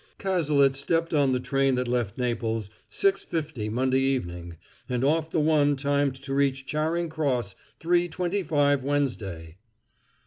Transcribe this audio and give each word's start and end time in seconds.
"Cazalet 0.17 0.75
stepped 0.75 1.13
on 1.13 1.31
the 1.31 1.39
train 1.39 1.75
that 1.75 1.87
left 1.87 2.17
Naples 2.17 2.71
six 2.89 3.23
fifty 3.23 3.69
Monday 3.69 3.99
evening, 3.99 4.57
and 4.89 5.03
off 5.03 5.29
the 5.29 5.39
one 5.39 5.75
timed 5.75 6.15
to 6.23 6.33
reach 6.33 6.65
Charing 6.65 7.07
Cross 7.07 7.55
three 7.79 8.07
twenty 8.07 8.41
five 8.41 8.83
Wednesday." 8.83 9.57